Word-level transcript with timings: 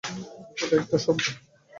এটা 0.61 0.75
একটা 0.77 0.97
শব্দ। 1.05 1.25